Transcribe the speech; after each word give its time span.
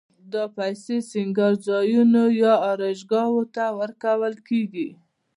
دا 0.33 0.43
پیسې 0.57 0.95
سینګارځایونو 1.11 2.23
یا 2.41 2.53
آرایشګاوو 2.71 3.41
ته 3.55 3.63
ورکول 3.79 4.33
کېږي 4.47 4.89